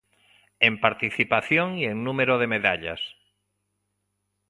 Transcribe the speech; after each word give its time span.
En 0.67 0.73
participación 0.85 1.69
e 1.77 1.85
en 1.93 1.97
número 2.07 2.33
de 2.41 2.47
medallas. 2.55 3.01